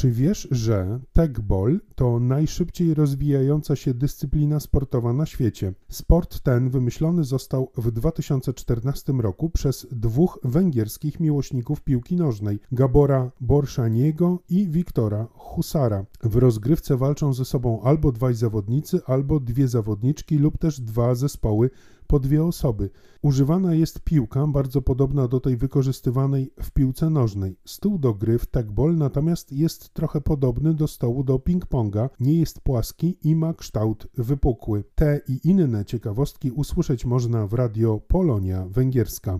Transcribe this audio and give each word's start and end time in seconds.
Czy 0.00 0.10
wiesz, 0.10 0.48
że 0.50 1.00
tegball 1.12 1.80
to 1.94 2.20
najszybciej 2.20 2.94
rozwijająca 2.94 3.76
się 3.76 3.94
dyscyplina 3.94 4.60
sportowa 4.60 5.12
na 5.12 5.26
świecie? 5.26 5.72
Sport 5.88 6.40
ten 6.40 6.70
wymyślony 6.70 7.24
został 7.24 7.72
w 7.76 7.90
2014 7.90 9.12
roku 9.12 9.50
przez 9.50 9.86
dwóch 9.92 10.38
węgierskich 10.44 11.20
miłośników 11.20 11.82
piłki 11.82 12.16
nożnej, 12.16 12.58
Gabora 12.72 13.30
Borszaniego 13.40 14.38
i 14.48 14.68
Wiktora 14.68 15.28
Husara. 15.32 16.04
W 16.22 16.36
rozgrywce 16.36 16.96
walczą 16.96 17.32
ze 17.32 17.44
sobą 17.44 17.82
albo 17.82 18.12
dwaj 18.12 18.34
zawodnicy, 18.34 19.00
albo 19.06 19.40
dwie 19.40 19.68
zawodniczki 19.68 20.38
lub 20.38 20.58
też 20.58 20.80
dwa 20.80 21.14
zespoły 21.14 21.70
po 22.10 22.20
dwie 22.20 22.44
osoby. 22.44 22.90
Używana 23.22 23.74
jest 23.74 24.00
piłka 24.00 24.46
bardzo 24.46 24.82
podobna 24.82 25.28
do 25.28 25.40
tej 25.40 25.56
wykorzystywanej 25.56 26.52
w 26.62 26.70
piłce 26.70 27.10
nożnej. 27.10 27.56
Stół 27.64 27.98
do 27.98 28.14
gry 28.14 28.38
w 28.38 28.46
tegball 28.46 28.96
natomiast 28.96 29.52
jest 29.52 29.94
trochę 29.94 30.20
podobny 30.20 30.74
do 30.74 30.88
stołu 30.88 31.24
do 31.24 31.36
ping-ponga, 31.36 32.08
nie 32.20 32.40
jest 32.40 32.60
płaski 32.60 33.18
i 33.22 33.36
ma 33.36 33.54
kształt 33.54 34.06
wypukły. 34.14 34.84
Te 34.94 35.20
i 35.28 35.48
inne 35.48 35.84
ciekawostki 35.84 36.50
usłyszeć 36.50 37.04
można 37.04 37.46
w 37.46 37.52
radio 37.52 38.00
Polonia 38.08 38.66
Węgierska. 38.68 39.38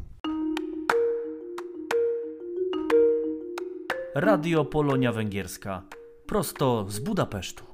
Radio 4.15 4.65
Polonia 4.65 5.13
Węgierska 5.13 5.83
prosto 6.27 6.87
z 6.89 6.99
Budapesztu. 6.99 7.70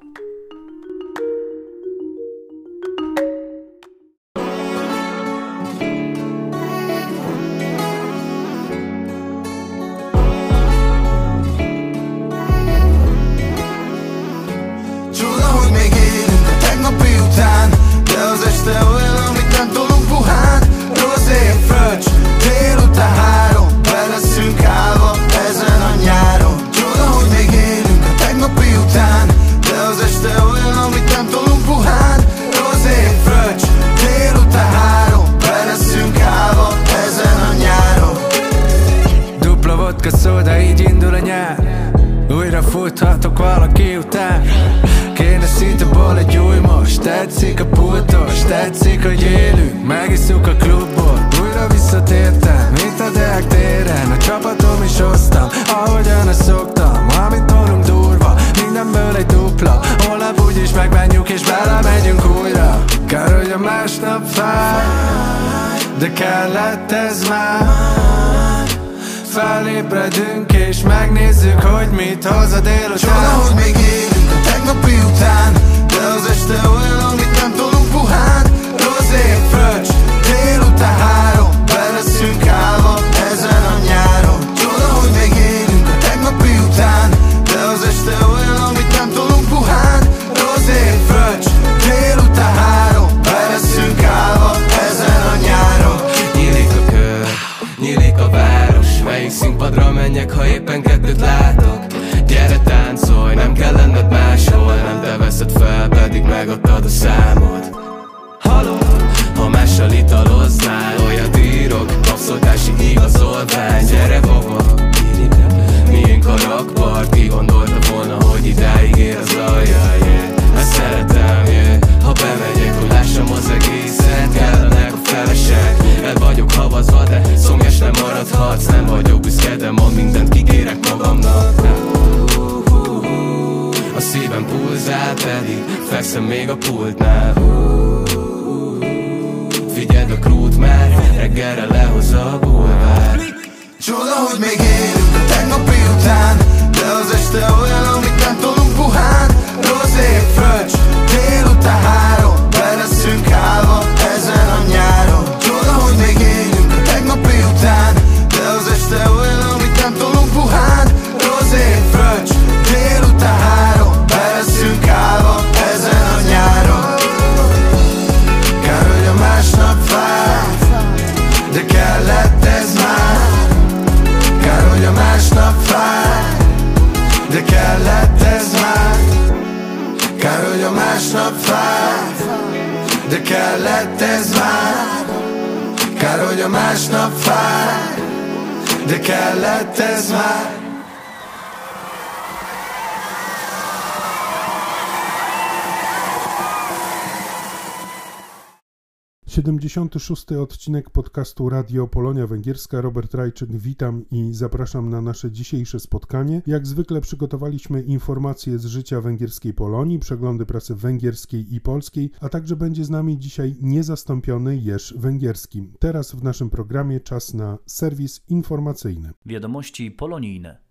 76. 199.47 200.33
odcinek 200.33 200.91
podcastu 200.91 201.49
Radio 201.49 201.87
Polonia 201.89 202.27
Węgierska. 202.27 202.81
Robert 202.81 203.15
Rajczyk, 203.15 203.53
witam 203.53 204.05
i 204.11 204.33
zapraszam 204.33 204.91
na 204.91 205.01
nasze 205.01 205.31
dzisiejsze 205.31 205.81
spotkanie. 205.81 206.43
Jak 206.47 206.67
zwykle 206.67 207.01
przygotowaliśmy 207.01 207.83
informacje 207.83 208.59
z 208.59 208.65
życia 208.65 209.01
węgierskiej 209.01 209.55
Polonii, 209.55 209.99
przeglądy 209.99 210.47
prasy 210.47 210.75
węgierskiej 210.75 211.55
i 211.55 211.61
polskiej, 211.61 212.11
a 212.21 212.29
także 212.29 212.57
będzie 212.57 212.85
z 212.85 212.91
nami 212.91 213.19
dzisiaj 213.19 213.57
niezastąpiony 213.61 214.57
Jerz 214.57 214.95
Węgierski. 214.97 215.73
Teraz 215.79 216.13
w 216.13 216.23
naszym 216.23 216.51
programie 216.51 217.01
czas 217.01 217.35
na 217.35 217.59
serwis 217.67 218.21
informacyjny. 218.29 219.11
Wiadomości 219.27 219.91
polonijne. 219.91 220.66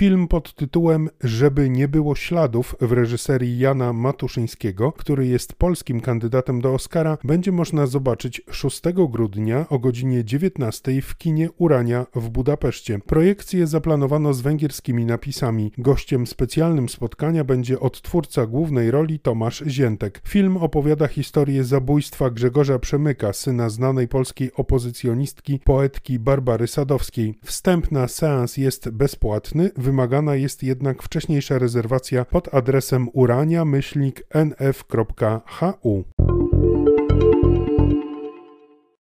Film 0.00 0.28
pod 0.28 0.54
tytułem 0.54 1.08
Żeby 1.24 1.70
nie 1.70 1.88
było 1.88 2.14
śladów 2.14 2.76
w 2.80 2.92
reżyserii 2.92 3.58
Jana 3.58 3.92
Matuszyńskiego, 3.92 4.92
który 4.92 5.26
jest 5.26 5.54
polskim 5.54 6.00
kandydatem 6.00 6.60
do 6.60 6.74
Oscara, 6.74 7.18
będzie 7.24 7.52
można 7.52 7.86
zobaczyć 7.86 8.42
6 8.50 8.82
grudnia 9.08 9.66
o 9.68 9.78
godzinie 9.78 10.24
19 10.24 11.02
w 11.02 11.16
kinie 11.16 11.48
Urania 11.58 12.06
w 12.14 12.28
Budapeszcie. 12.28 12.98
Projekcję 12.98 13.66
zaplanowano 13.66 14.34
z 14.34 14.40
węgierskimi 14.40 15.04
napisami. 15.04 15.72
Gościem 15.78 16.26
specjalnym 16.26 16.88
spotkania 16.88 17.44
będzie 17.44 17.80
odtwórca 17.80 18.46
głównej 18.46 18.90
roli 18.90 19.18
Tomasz 19.18 19.62
Ziętek. 19.66 20.20
Film 20.28 20.56
opowiada 20.56 21.06
historię 21.08 21.64
zabójstwa 21.64 22.30
Grzegorza 22.30 22.78
Przemyka, 22.78 23.32
syna 23.32 23.68
znanej 23.68 24.08
polskiej 24.08 24.52
opozycjonistki, 24.54 25.60
poetki 25.64 26.18
Barbary 26.18 26.66
Sadowskiej. 26.66 27.34
Wstęp 27.44 27.92
na 27.92 28.08
seans 28.08 28.56
jest 28.56 28.90
bezpłatny, 28.90 29.70
Wymagana 29.90 30.34
jest 30.34 30.62
jednak 30.62 31.02
wcześniejsza 31.02 31.58
rezerwacja 31.58 32.24
pod 32.24 32.54
adresem 32.54 33.08
urania-nf.hu. 33.12 34.04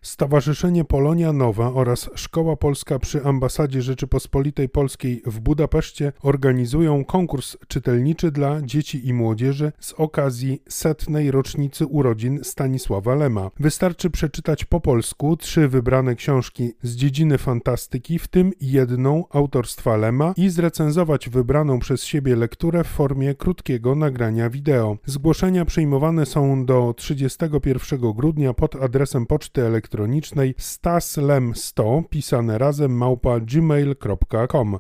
Stowarzyszenie 0.05 0.83
Polonia 0.83 1.33
Nowa 1.33 1.73
oraz 1.73 2.09
Szkoła 2.15 2.55
Polska 2.55 2.99
przy 2.99 3.23
Ambasadzie 3.23 3.81
Rzeczypospolitej 3.81 4.69
Polskiej 4.69 5.21
w 5.25 5.39
Budapeszcie 5.39 6.13
organizują 6.21 7.05
konkurs 7.05 7.57
czytelniczy 7.67 8.31
dla 8.31 8.61
dzieci 8.61 9.07
i 9.07 9.13
młodzieży 9.13 9.71
z 9.79 9.93
okazji 9.93 10.61
setnej 10.69 11.31
rocznicy 11.31 11.85
urodzin 11.85 12.39
Stanisława 12.43 13.15
Lema. 13.15 13.51
Wystarczy 13.59 14.09
przeczytać 14.09 14.65
po 14.65 14.81
polsku 14.81 15.37
trzy 15.37 15.67
wybrane 15.67 16.15
książki 16.15 16.73
z 16.83 16.95
dziedziny 16.95 17.37
fantastyki, 17.37 18.19
w 18.19 18.27
tym 18.27 18.51
jedną 18.61 19.23
autorstwa 19.29 19.97
Lema 19.97 20.33
i 20.37 20.49
zrecenzować 20.49 21.29
wybraną 21.29 21.79
przez 21.79 22.03
siebie 22.03 22.35
lekturę 22.35 22.83
w 22.83 22.87
formie 22.87 23.35
krótkiego 23.35 23.95
nagrania 23.95 24.49
wideo. 24.49 24.97
Zgłoszenia 25.05 25.65
przyjmowane 25.65 26.25
są 26.25 26.65
do 26.65 26.93
31 26.97 28.13
grudnia 28.13 28.53
pod 28.53 28.75
adresem 28.75 29.25
poczty 29.25 29.61
elektronicznej 29.61 29.94
elektronicznej 29.95 30.55
staslem100 30.59 32.03
pisane 32.09 32.57
razem 32.57 32.91
małpa 32.91 33.39
gmail.com. 33.39 34.79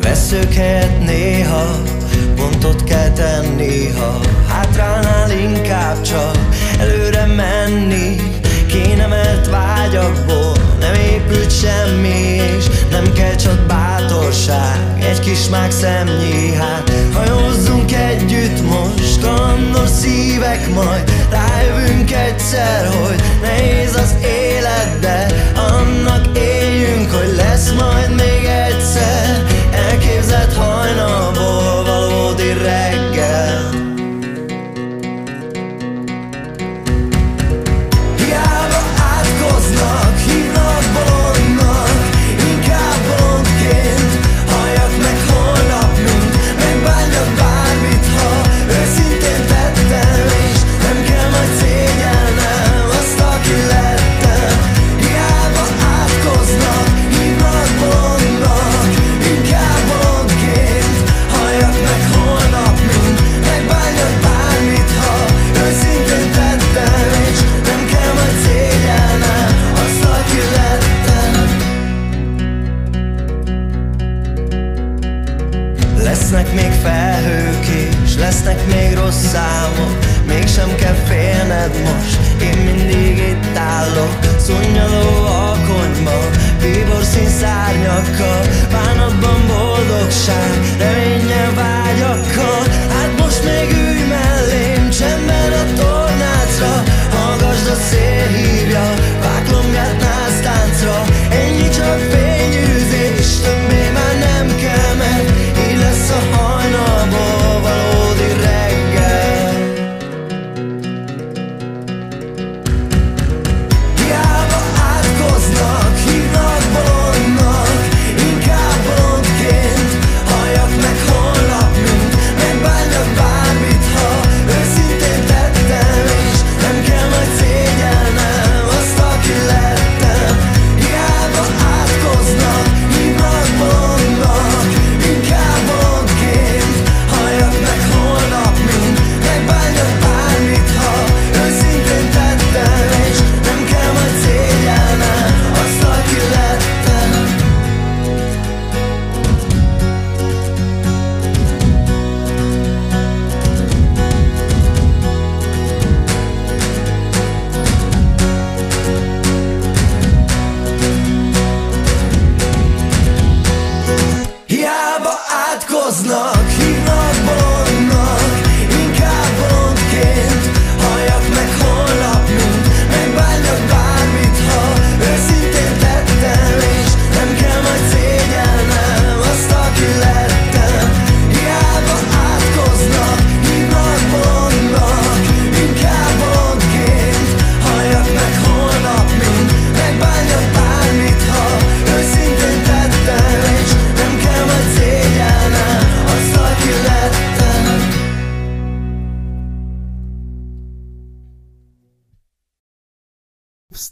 Veszük 0.00 0.52
helyett 0.52 1.04
néha, 1.06 1.64
pontot 2.36 2.84
kell 2.84 3.12
tenni, 3.12 3.88
ha 3.88 4.20
hátránál 4.48 5.30
inkább 5.30 6.02
csak 6.02 6.36
előre 6.80 7.26
menni 7.26 8.16
kéne, 8.68 9.06
mert 9.06 9.46
vágyakból 9.46 10.55
épült 11.26 11.52
semmi, 11.52 12.40
és 12.56 12.64
nem 12.90 13.12
kell 13.12 13.34
csak 13.34 13.58
bátorság, 13.66 14.96
egy 14.98 15.20
kis 15.20 15.48
mák 15.48 15.70
szemnyi, 15.70 16.54
hát 16.54 16.92
hajózzunk 17.12 17.92
együtt 17.92 18.62
most, 18.62 19.20
kalandos 19.20 19.88
szívek 19.88 20.74
majd, 20.74 21.12
rájövünk 21.30 22.12
egyszer, 22.12 22.86
hogy 22.86 23.22
nehéz 23.40 23.94
az 23.94 24.14
élet, 24.22 24.98
de 25.00 25.26
annak 25.54 26.26
éljünk, 26.36 26.55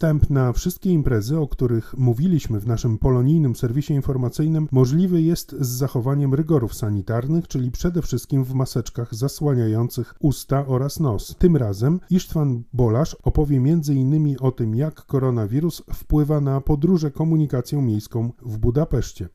Wstęp 0.04 0.30
na 0.30 0.52
wszystkie 0.52 0.90
imprezy, 0.90 1.38
o 1.38 1.48
których 1.48 1.94
mówiliśmy 1.98 2.60
w 2.60 2.66
naszym 2.66 2.98
polonijnym 2.98 3.56
serwisie 3.56 3.94
informacyjnym, 3.94 4.68
możliwy 4.72 5.22
jest 5.22 5.56
z 5.60 5.66
zachowaniem 5.66 6.34
rygorów 6.34 6.74
sanitarnych, 6.74 7.48
czyli 7.48 7.70
przede 7.70 8.02
wszystkim 8.02 8.44
w 8.44 8.54
maseczkach 8.54 9.14
zasłaniających 9.14 10.14
usta 10.20 10.66
oraz 10.66 11.00
nos. 11.00 11.36
Tym 11.38 11.56
razem 11.56 12.00
Isztwan 12.10 12.62
Bolasz 12.72 13.14
opowie 13.22 13.56
m.in. 13.56 14.36
o 14.40 14.52
tym, 14.52 14.74
jak 14.74 14.94
koronawirus 15.06 15.82
wpływa 15.94 16.40
na 16.40 16.60
podróże 16.60 17.10
komunikacją 17.10 17.82
miejską 17.82 18.32
w 18.42 18.58
Budapeszcie. 18.58 19.28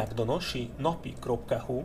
Jak 0.00 0.14
donosi 0.14 0.70
nopi.hu, 0.78 1.84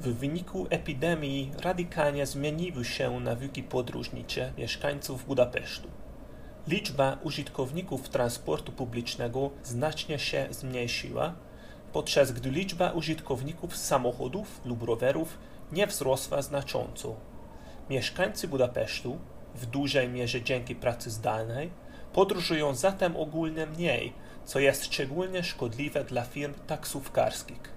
w 0.00 0.14
wyniku 0.18 0.66
epidemii 0.70 1.52
radykalnie 1.62 2.26
zmieniły 2.26 2.84
się 2.84 3.20
nawyki 3.20 3.62
podróżnicze 3.62 4.52
mieszkańców 4.58 5.26
Budapesztu. 5.26 5.88
Liczba 6.68 7.18
użytkowników 7.22 8.08
transportu 8.08 8.72
publicznego 8.72 9.50
znacznie 9.62 10.18
się 10.18 10.46
zmniejszyła, 10.50 11.34
podczas 11.92 12.32
gdy 12.32 12.50
liczba 12.50 12.90
użytkowników 12.90 13.76
samochodów 13.76 14.60
lub 14.64 14.82
rowerów 14.82 15.38
nie 15.72 15.86
wzrosła 15.86 16.42
znacząco. 16.42 17.16
Mieszkańcy 17.90 18.48
Budapesztu, 18.48 19.18
w 19.54 19.66
dużej 19.66 20.08
mierze 20.08 20.42
dzięki 20.42 20.74
pracy 20.74 21.10
zdalnej, 21.10 21.70
podróżują 22.12 22.74
zatem 22.74 23.16
ogólnie 23.16 23.66
mniej, 23.66 24.12
co 24.44 24.58
jest 24.58 24.84
szczególnie 24.84 25.44
szkodliwe 25.44 26.04
dla 26.04 26.22
firm 26.22 26.54
taksówkarskich. 26.66 27.74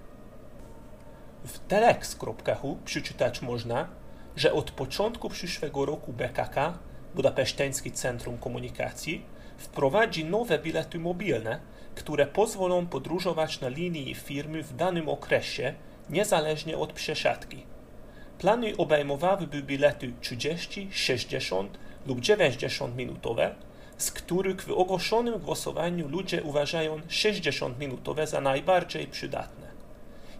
W 1.44 1.58
telex.hu 1.58 2.78
przeczytać 2.84 3.42
można, 3.42 3.88
że 4.36 4.52
od 4.52 4.70
początku 4.70 5.28
przyszłego 5.28 5.86
roku 5.86 6.12
BKK, 6.12 6.78
Budapeszteńskie 7.14 7.90
Centrum 7.90 8.38
Komunikacji, 8.38 9.24
wprowadzi 9.58 10.24
nowe 10.24 10.58
bilety 10.58 10.98
mobilne, 10.98 11.60
które 11.94 12.26
pozwolą 12.26 12.86
podróżować 12.86 13.60
na 13.60 13.68
linii 13.68 14.14
firmy 14.14 14.62
w 14.62 14.76
danym 14.76 15.08
okresie, 15.08 15.74
niezależnie 16.10 16.78
od 16.78 16.92
przesiadki. 16.92 17.66
Plany 18.38 18.76
obejmowałyby 18.76 19.62
bilety 19.62 20.12
30, 20.20 20.88
60 20.90 21.78
lub 22.06 22.20
90 22.20 22.96
minutowe, 22.96 23.54
z 23.98 24.10
których 24.10 24.62
w 24.62 24.70
ogłoszonym 24.70 25.38
głosowaniu 25.38 26.08
ludzie 26.08 26.42
uważają 26.42 26.98
60-minutowe 26.98 28.26
za 28.26 28.40
najbardziej 28.40 29.06
przydatne. 29.06 29.68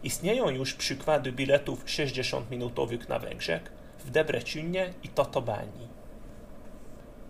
Istnieją 0.02 0.50
już 0.50 0.74
przykłady 0.74 1.32
biletów 1.32 1.84
60-minutowych 1.84 3.08
na 3.08 3.18
Węgrzech, 3.18 3.72
w 4.04 4.10
Debrecinie 4.10 4.94
i 5.02 5.08
Totobani. 5.08 5.88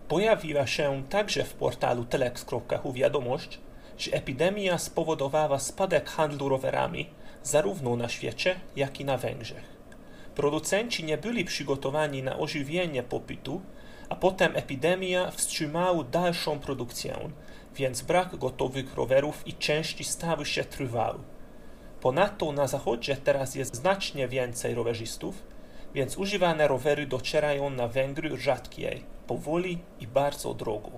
Pojawiła 0.09 0.67
się 0.67 1.03
także 1.11 1.45
w 1.45 1.55
portalu 1.55 2.05
telex.hu 2.05 2.93
wiadomość, 2.93 3.61
że 3.99 4.13
epidemia 4.13 4.79
spowodowała 4.79 5.59
spadek 5.59 6.11
handlu 6.11 6.49
rowerami 6.49 7.09
zarówno 7.43 7.97
na 7.97 8.09
świecie, 8.09 8.61
jak 8.77 9.01
i 9.01 9.05
na 9.05 9.17
Węgrzech. 9.17 9.79
Producenci 10.35 11.05
nie 11.05 11.19
byli 11.19 11.45
przygotowani 11.45 12.23
na 12.23 12.39
ożywienie 12.39 13.03
popytu, 13.03 13.61
a 14.09 14.17
potem 14.17 14.57
epidemia 14.57 15.31
wstrzymała 15.31 16.05
dalszą 16.05 16.59
produkcję, 16.59 17.31
więc 17.77 18.03
brak 18.03 18.37
gotowych 18.37 18.95
rowerów 18.95 19.47
i 19.47 19.55
części 19.55 20.05
stały 20.05 20.47
się 20.47 20.65
trwały. 20.65 21.19
Ponadto 22.01 22.53
na 22.53 22.67
zachodzie 22.67 23.17
teraz 23.17 23.55
jest 23.55 23.77
znacznie 23.77 24.29
więcej 24.29 24.75
rowerzystów, 24.75 25.43
więc 25.95 26.19
używane 26.19 26.69
rowery 26.69 27.07
docierają 27.07 27.71
na 27.71 27.89
Węgry 27.89 28.37
rzadziej, 28.37 29.05
powoli 29.27 29.79
i 30.01 30.07
bardzo 30.07 30.55
drogo. 30.55 30.91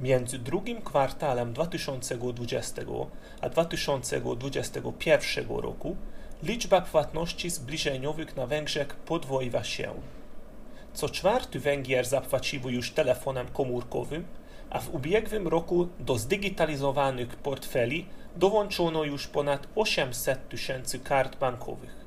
Między 0.00 0.38
drugim 0.38 0.82
kwartałem 0.82 1.52
2020 1.52 2.82
a 3.40 3.48
2021 3.48 5.48
roku 5.48 5.96
liczba 6.42 6.80
płatności 6.80 7.50
zbliżeniowych 7.50 8.36
na 8.36 8.46
Węgrzech 8.46 8.96
podwoiła 8.96 9.64
się. 9.64 9.94
Co 10.94 11.08
czwarty 11.08 11.60
Węgier 11.60 12.06
zapłacił 12.06 12.70
już 12.70 12.90
telefonem 12.92 13.46
komórkowym, 13.46 14.24
a 14.70 14.80
w 14.80 14.94
ubiegłym 14.94 15.48
roku 15.48 15.88
do 16.00 16.18
zdigitalizowanych 16.18 17.36
portfeli 17.36 18.06
dołączono 18.36 19.04
już 19.04 19.26
ponad 19.26 19.66
800 19.74 20.48
tysięcy 20.48 20.98
kart 20.98 21.36
bankowych. 21.36 22.00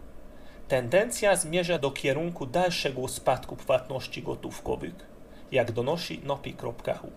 Tendencja 0.68 1.36
zmierza 1.36 1.78
do 1.78 1.92
kierunku 1.92 2.46
dalszego 2.46 3.08
spadku 3.08 3.56
płatności 3.56 4.24
gotówkowych, 4.24 4.94
jak 5.52 5.72
donosi 5.72 6.22
nopi.hu. 6.24 7.12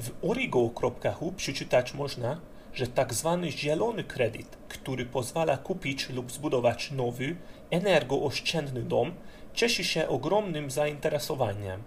W 0.00 0.10
origo.hu 0.30 1.32
przeczytać 1.32 1.94
można, 1.94 2.40
że 2.74 2.86
tak 2.86 3.14
zwany 3.14 3.50
zielony 3.50 4.04
kredyt, 4.04 4.56
który 4.82 5.06
pozwala 5.06 5.56
kupić 5.56 6.08
lub 6.08 6.32
zbudować 6.32 6.90
nowy, 6.90 7.36
energooszczędny 7.70 8.82
dom, 8.82 9.14
cieszy 9.54 9.84
się 9.84 10.08
ogromnym 10.08 10.70
zainteresowaniem. 10.70 11.82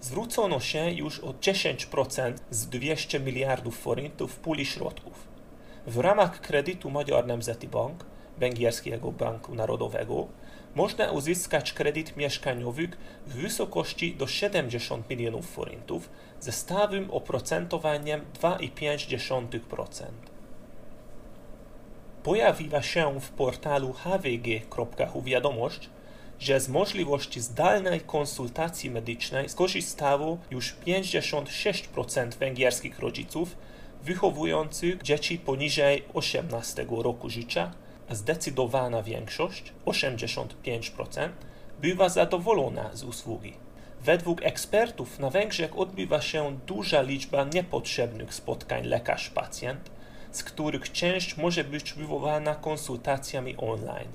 Zwrócono 0.00 0.60
się 0.60 0.90
już 0.90 1.20
o 1.20 1.32
10% 1.32 2.32
z 2.50 2.66
200 2.66 3.20
miliardów 3.20 3.78
forintów 3.78 4.36
puli 4.36 4.66
środków. 4.66 5.28
W 5.86 5.98
ramach 5.98 6.40
kredytu 6.40 6.90
Magyar 6.90 7.26
Nemzeti 7.26 7.68
Bank, 7.68 8.04
Węgierskiego 8.38 9.12
Banku 9.12 9.54
Narodowego, 9.54 10.28
można 10.74 11.10
uzyskać 11.10 11.72
kredyt 11.72 12.16
mieszkaniowy 12.16 12.88
w 13.26 13.32
wysokości 13.32 14.14
do 14.14 14.26
70 14.26 15.10
milionów 15.10 15.50
forintów 15.50 16.10
ze 16.40 16.52
stałym 16.52 17.10
oprocentowaniem 17.10 18.20
2,5%. 18.40 20.37
Pojawiła 22.28 22.82
się 22.82 23.20
w 23.20 23.30
portalu 23.30 23.92
hvg.hu 23.92 25.22
wiadomość, 25.22 25.90
że 26.38 26.60
z 26.60 26.68
możliwości 26.68 27.40
zdalnej 27.40 28.00
konsultacji 28.00 28.90
medycznej 28.90 29.48
skorzystało 29.48 30.38
już 30.50 30.76
56% 30.86 32.34
węgierskich 32.34 32.98
rodziców 32.98 33.56
wychowujących 34.02 35.02
dzieci 35.02 35.38
poniżej 35.38 36.04
18 36.14 36.86
roku 36.90 37.30
życia, 37.30 37.72
a 38.08 38.14
zdecydowana 38.14 39.02
większość, 39.02 39.72
85%, 39.86 41.28
była 41.80 42.08
zadowolona 42.08 42.90
z 42.96 43.04
usługi. 43.04 43.52
Według 44.00 44.42
ekspertów 44.42 45.18
na 45.18 45.30
Węgrzech 45.30 45.78
odbywa 45.78 46.20
się 46.20 46.58
duża 46.66 47.02
liczba 47.02 47.44
niepotrzebnych 47.44 48.34
spotkań 48.34 48.84
lekarz-pacjent, 48.84 49.97
z 50.38 50.44
których 50.44 50.92
część 50.92 51.36
może 51.36 51.64
być 51.64 51.92
wywołana 51.92 52.54
konsultacjami 52.54 53.56
online. 53.56 54.08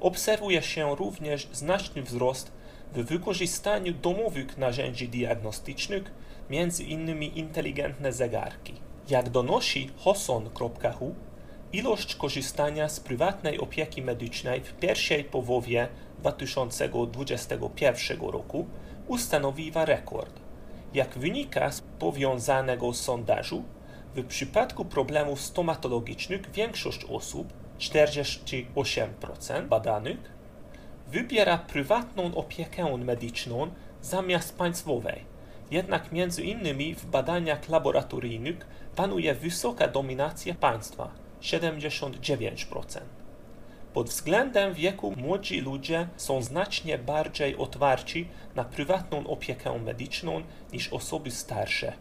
Obserwuje 0.00 0.62
się 0.62 0.96
również 0.96 1.48
znaczny 1.52 2.02
wzrost 2.02 2.52
w 2.94 3.04
wykorzystaniu 3.04 3.92
domowych 3.92 4.58
narzędzi 4.58 5.08
diagnostycznych, 5.08 6.12
między 6.50 6.84
innymi 6.84 7.38
inteligentne 7.38 8.12
zegarki. 8.12 8.74
Jak 9.08 9.28
donosi 9.28 9.90
hoson.hu, 9.96 11.14
ilość 11.72 12.14
korzystania 12.14 12.88
z 12.88 13.00
prywatnej 13.00 13.60
opieki 13.60 14.02
medycznej 14.02 14.60
w 14.60 14.72
pierwszej 14.72 15.24
połowie 15.24 15.88
2021 16.18 18.20
roku 18.20 18.66
ustanowiła 19.08 19.84
rekord. 19.84 20.40
Jak 20.94 21.18
wynika 21.18 21.72
z 21.72 21.80
powiązanego 21.80 22.92
sondażu, 22.92 23.64
w 24.14 24.26
przypadku 24.26 24.84
problemów 24.84 25.40
stomatologicznych 25.40 26.50
większość 26.50 27.04
osób, 27.04 27.52
48% 27.78 29.68
badanych, 29.68 30.32
wybiera 31.08 31.58
prywatną 31.58 32.34
opiekę 32.34 32.96
medyczną 32.96 33.70
zamiast 34.02 34.58
państwowej. 34.58 35.24
Jednak 35.70 36.12
między 36.12 36.42
innymi 36.42 36.94
w 36.94 37.06
badaniach 37.06 37.68
laboratoryjnych 37.68 38.66
panuje 38.96 39.34
wysoka 39.34 39.88
dominacja 39.88 40.54
państwa 40.54 41.10
79%. 41.40 43.00
Pod 43.92 44.08
względem 44.08 44.74
wieku 44.74 45.14
młodzi 45.16 45.60
ludzie 45.60 46.08
są 46.16 46.42
znacznie 46.42 46.98
bardziej 46.98 47.56
otwarci 47.56 48.28
na 48.54 48.64
prywatną 48.64 49.26
opiekę 49.26 49.78
medyczną 49.78 50.42
niż 50.72 50.92
osoby 50.92 51.30
starsze. 51.30 51.92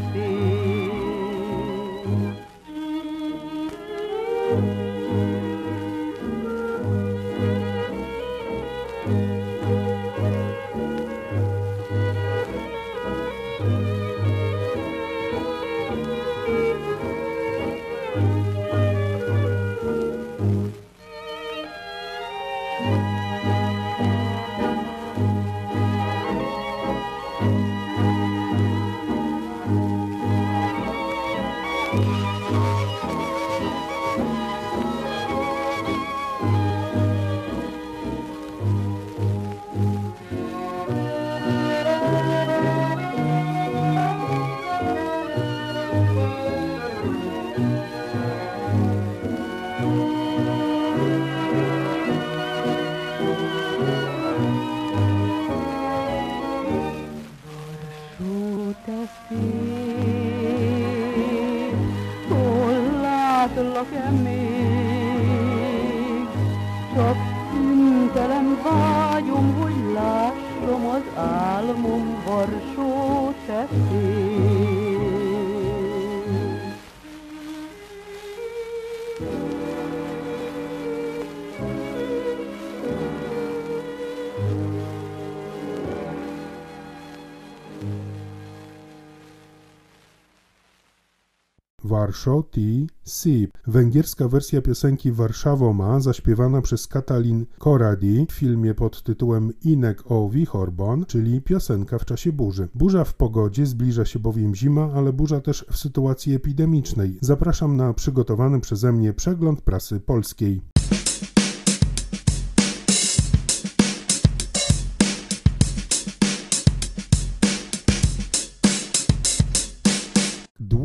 Warszaw 92.08 92.44
T. 92.52 92.62
Sip. 93.06 93.58
Węgierska 93.68 94.28
wersja 94.28 94.62
piosenki 94.62 95.12
Warszawo 95.12 95.74
ma, 95.74 96.00
zaśpiewana 96.00 96.62
przez 96.62 96.88
Katalin 96.88 97.46
Koradi 97.58 98.26
w 98.30 98.34
filmie 98.34 98.74
pod 98.74 99.04
tytułem 99.04 99.54
Inek 99.64 100.12
o 100.12 100.30
Wichorbon, 100.30 101.06
czyli 101.06 101.42
piosenka 101.42 102.00
w 102.00 102.06
czasie 102.06 102.32
burzy. 102.32 102.68
Burza 102.76 103.04
w 103.04 103.14
pogodzie, 103.14 103.66
zbliża 103.66 104.06
się 104.06 104.20
bowiem 104.20 104.56
zima, 104.56 104.90
ale 104.96 105.14
burza 105.14 105.42
też 105.42 105.66
w 105.72 105.78
sytuacji 105.78 106.36
epidemicznej. 106.36 107.18
Zapraszam 107.22 107.78
na 107.78 107.94
przygotowany 107.94 108.60
przeze 108.60 108.92
mnie 108.92 109.14
przegląd 109.14 109.62
prasy 109.62 110.00
polskiej. 110.00 110.62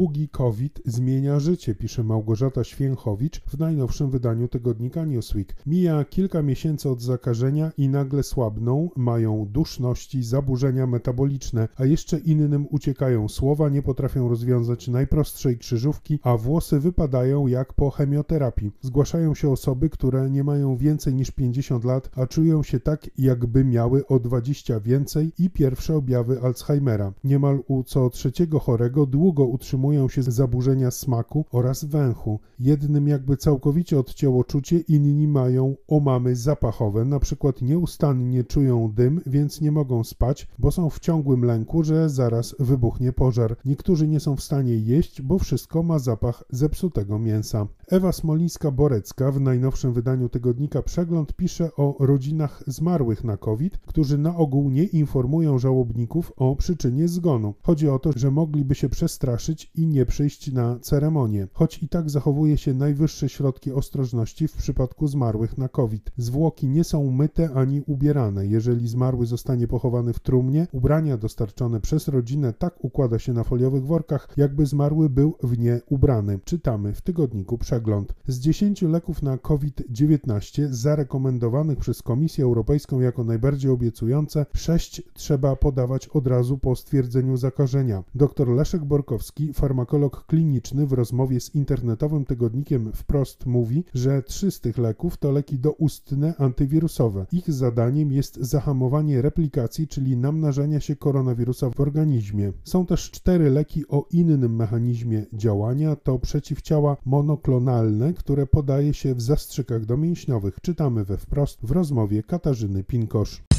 Długi 0.03 0.29
COVID 0.29 0.83
zmienia 0.85 1.41
życie, 1.41 1.75
pisze 1.75 2.05
Małgorzata 2.05 2.65
Święchowicz 2.65 3.41
w 3.41 3.59
najnowszym 3.59 4.11
wydaniu 4.11 4.49
tygodnika 4.49 5.05
Newsweek. 5.05 5.57
Mija 5.67 6.05
kilka 6.05 6.43
miesięcy 6.43 6.89
od 6.89 7.03
zakażenia 7.03 7.73
i 7.79 7.89
nagle 7.89 8.23
słabną, 8.23 8.91
mają 8.97 9.47
duszności, 9.51 10.23
zaburzenia 10.23 10.87
metaboliczne, 10.87 11.69
a 11.77 11.85
jeszcze 11.85 12.19
innym 12.19 12.67
uciekają 12.71 13.29
słowa, 13.29 13.69
nie 13.69 13.83
potrafią 13.83 14.29
rozwiązać 14.29 14.89
najprostszej 14.89 15.59
krzyżówki, 15.59 16.19
a 16.23 16.37
włosy 16.37 16.81
wypadają 16.81 17.47
jak 17.47 17.73
po 17.73 17.91
chemioterapii. 17.91 18.73
Zgłaszają 18.81 19.35
się 19.35 19.51
osoby, 19.51 19.91
które 19.91 20.31
nie 20.31 20.45
mają 20.45 20.77
więcej 20.77 21.15
niż 21.15 21.31
50 21.31 21.85
lat, 21.85 22.11
a 22.17 22.27
czują 22.27 22.63
się 22.63 22.81
tak, 22.81 23.11
jakby 23.19 23.65
miały 23.65 24.07
o 24.07 24.19
20 24.19 24.81
więcej 24.81 25.33
i 25.39 25.51
pierwsze 25.51 25.97
objawy 25.97 26.41
Alzheimera. 26.41 27.13
Niemal 27.25 27.63
u 27.67 27.83
co 27.83 28.11
trzeciego 28.11 28.59
chorego 28.59 29.07
długo 29.07 29.45
utrzymują 29.93 30.09
się 30.09 30.23
zaburzenia 30.23 30.91
smaku 30.91 31.45
oraz 31.51 31.85
węchu. 31.85 32.41
Jednym 32.59 33.09
jakby 33.09 33.37
całkowicie 33.37 33.99
odcięło 33.99 34.45
czucie, 34.45 34.79
inni 34.79 35.29
mają 35.29 35.77
omamy 35.89 36.37
zapachowe, 36.37 37.05
na 37.05 37.21
przykład 37.21 37.63
nieustannie 37.63 38.45
czują 38.45 38.93
dym, 38.93 39.21
więc 39.27 39.61
nie 39.61 39.73
mogą 39.73 40.05
spać, 40.05 40.49
bo 40.59 40.71
są 40.71 40.91
w 40.91 41.01
ciągłym 41.01 41.45
lęku, 41.45 41.85
że 41.85 42.09
zaraz 42.09 42.55
wybuchnie 42.59 43.13
pożar. 43.13 43.57
Niektórzy 43.65 44.09
nie 44.09 44.21
są 44.21 44.37
w 44.37 44.43
stanie 44.43 44.77
jeść, 44.77 45.23
bo 45.23 45.39
wszystko 45.39 45.83
ma 45.83 45.99
zapach 45.99 46.45
zepsutego 46.51 47.19
mięsa. 47.19 47.67
Ewa 47.89 48.11
Smolińska-Borecka 48.11 49.33
w 49.33 49.41
najnowszym 49.41 49.93
wydaniu 49.93 50.29
tygodnika 50.29 50.83
Przegląd 50.83 51.33
pisze 51.33 51.71
o 51.77 51.97
rodzinach 52.01 52.63
zmarłych 52.67 53.25
na 53.25 53.37
COVID, 53.37 53.79
którzy 53.87 54.19
na 54.19 54.37
ogół 54.37 54.71
nie 54.71 54.85
informują 54.85 55.59
żałobników 55.59 56.33
o 56.37 56.57
przyczynie 56.57 57.09
zgonu. 57.09 57.55
Chodzi 57.63 57.89
o 57.89 57.99
to, 57.99 58.13
że 58.17 58.31
mogliby 58.31 58.75
się 58.75 58.89
przestraszyć 58.89 59.71
i 59.75 59.87
nie 59.87 60.07
przyjść 60.07 60.53
na 60.53 60.79
ceremonię, 60.79 61.49
choć 61.53 61.83
i 61.83 61.89
tak 61.89 62.11
zachowuje 62.11 62.59
się 62.59 62.75
najwyższe 62.75 63.29
środki 63.29 63.73
ostrożności 63.73 64.49
w 64.49 64.57
przypadku 64.57 65.09
zmarłych 65.09 65.59
na 65.59 65.69
COVID. 65.69 66.11
Zwłoki 66.17 66.69
nie 66.69 66.85
są 66.85 67.11
myte 67.11 67.51
ani 67.55 67.83
ubierane. 67.87 68.47
Jeżeli 68.47 68.89
zmarły 68.89 69.27
zostanie 69.27 69.69
pochowany 69.69 70.13
w 70.13 70.21
trumnie, 70.21 70.67
ubrania 70.73 71.17
dostarczone 71.17 71.81
przez 71.81 72.09
rodzinę 72.09 72.53
tak 72.53 72.85
układa 72.85 73.19
się 73.19 73.33
na 73.33 73.45
foliowych 73.45 73.87
workach, 73.87 74.29
jakby 74.37 74.67
zmarły 74.67 75.11
był 75.11 75.35
w 75.43 75.59
nie 75.59 75.81
ubrany. 75.91 76.39
Czytamy 76.45 76.93
w 76.93 77.01
tygodniku 77.01 77.59
Przegląd. 77.59 78.15
Z 78.27 78.39
10 78.39 78.83
leków 78.83 79.23
na 79.23 79.39
COVID-19 79.39 80.67
zarekomendowanych 80.71 81.79
przez 81.79 82.03
Komisję 82.03 82.45
Europejską 82.45 83.01
jako 83.01 83.25
najbardziej 83.25 83.71
obiecujące, 83.71 84.47
6 84.55 85.03
trzeba 85.15 85.57
podawać 85.57 86.09
od 86.09 86.27
razu 86.27 86.59
po 86.59 86.77
stwierdzeniu 86.77 87.37
zakażenia. 87.37 88.05
Dr 88.15 88.49
Leszek 88.49 88.85
Borkowski, 88.85 89.53
farmakolog 89.63 90.27
kliniczny 90.27 90.87
w 90.87 90.93
rozmowie 90.93 91.41
z 91.41 91.55
internetowym 91.55 92.25
tygodnikiem 92.25 92.93
Wprost 92.93 93.47
mówi, 93.47 93.85
że 93.95 94.23
trzy 94.23 94.51
z 94.51 94.61
tych 94.61 94.79
leków 94.79 95.17
to 95.17 95.33
leki 95.33 95.59
doustne 95.59 96.35
antywirusowe. 96.39 97.27
Ich 97.33 97.53
zadaniem 97.53 98.13
jest 98.13 98.37
zahamowanie 98.37 99.23
replikacji, 99.23 99.89
czyli 99.89 100.17
namnażania 100.17 100.81
się 100.81 100.97
koronawirusa 100.97 101.71
w 101.71 101.81
organizmie. 101.81 102.53
Są 102.65 102.87
też 102.87 103.11
cztery 103.11 103.51
leki 103.51 103.89
o 103.89 104.07
innym 104.11 104.57
mechanizmie 104.57 105.27
działania, 105.33 105.97
to 105.97 106.19
przeciwciała 106.19 106.97
monoklonalne, 107.05 108.13
które 108.13 108.47
podaje 108.47 108.95
się 108.95 109.15
w 109.15 109.23
zastrzykach 109.23 109.85
domięśniowych. 109.85 110.59
Czytamy 110.63 111.05
we 111.05 111.17
wprost 111.17 111.59
w 111.63 111.71
rozmowie 111.71 112.23
Katarzyny 112.23 112.85
Pinkosz. 112.85 113.52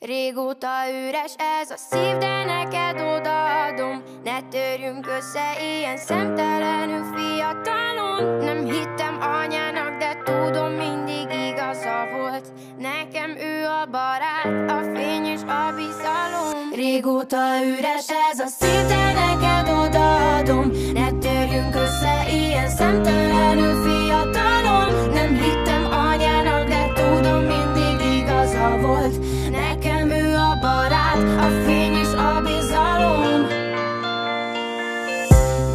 Régóta 0.00 0.68
üres 1.08 1.34
ez 1.60 1.70
a 1.70 1.76
szív, 1.76 2.16
de 2.16 2.44
neked 2.44 3.00
odaadom. 3.00 4.02
Ne 4.24 4.42
törjünk 4.50 5.06
össze 5.06 5.56
ilyen 5.60 5.96
szemtelenül 5.96 7.04
fiatalon. 7.14 8.44
Nem 8.44 8.64
hittem 8.64 9.18
anyának, 9.20 9.98
de 9.98 10.22
tudom 10.24 10.72
mindig 10.72 11.26
igaza 11.48 12.06
volt. 12.16 12.46
Nekem 12.78 13.30
ő 13.30 13.64
a 13.64 13.86
barát, 13.90 14.70
a 14.70 14.94
fény 14.94 15.24
és 15.24 15.40
a 15.40 15.72
bizalom. 15.76 16.70
Régóta 16.74 17.64
üres 17.64 18.06
ez 18.30 18.38
a 18.38 18.46
szív, 18.46 18.86
de 18.86 19.12
neked 19.12 19.68
odaadom. 19.68 20.70
Ne 20.92 21.10
törjünk 21.12 21.74
össze 21.74 22.26
ilyen 22.30 22.68
szemtelenül 22.68 23.82
fiatalon 23.82 24.07
a 31.48 31.64
fény 31.64 31.94
és 31.94 32.12
a 32.12 32.40
bizalom. 32.40 33.46